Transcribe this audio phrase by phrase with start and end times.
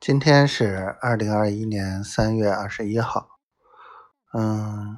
[0.00, 3.38] 今天是二零二一年三月二十一号，
[4.32, 4.96] 嗯，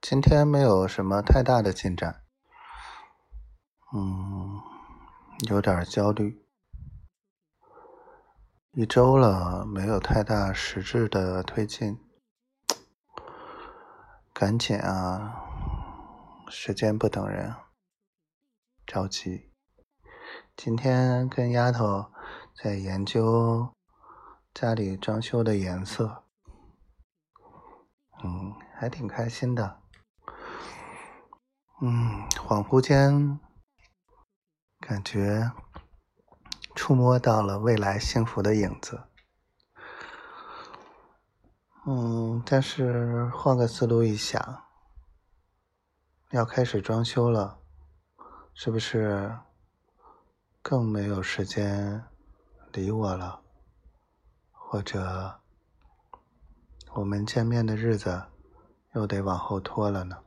[0.00, 2.22] 今天没有什么太大的进展，
[3.92, 4.60] 嗯，
[5.48, 6.46] 有点焦虑，
[8.70, 11.98] 一周了没有太大实质的推进，
[14.32, 15.42] 赶紧啊，
[16.48, 17.52] 时间不等人，
[18.86, 19.50] 着急。
[20.56, 22.12] 今天跟丫头
[22.54, 23.72] 在研究
[24.54, 26.24] 家里装修的颜色，
[28.22, 29.80] 嗯，还挺开心的。
[31.80, 33.40] 嗯，恍惚间
[34.78, 35.50] 感觉
[36.74, 39.04] 触摸到了未来幸福的影子。
[41.86, 44.64] 嗯，但是换个思路一想，
[46.30, 47.58] 要开始装修了，
[48.54, 49.36] 是不是？
[50.64, 52.04] 更没有时间
[52.72, 53.40] 理我了，
[54.50, 55.40] 或者
[56.94, 58.22] 我们见面的日子
[58.94, 60.18] 又得往后拖了呢，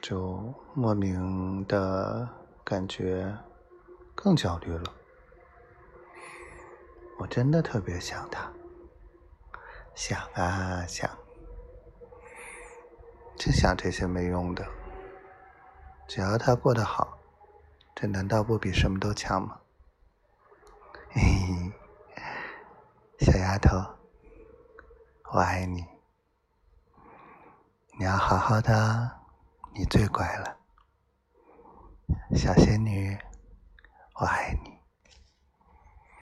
[0.00, 2.26] 就莫名的
[2.64, 3.36] 感觉
[4.14, 4.94] 更焦虑了。
[7.18, 8.50] 我真的特别想他，
[9.94, 11.08] 想啊想，
[13.36, 14.66] 净想这些没用的。
[16.08, 17.18] 只要他过得好，
[17.94, 19.60] 这难道不比什么都强吗？
[21.14, 21.20] 嘿
[22.14, 23.76] 嘿，小丫头，
[25.32, 25.84] 我爱你，
[27.98, 29.20] 你要好好的，
[29.74, 30.56] 你最乖了，
[32.34, 33.18] 小仙女，
[34.14, 34.61] 我爱你。